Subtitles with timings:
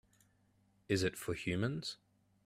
[0.89, 1.97] Is it for humans?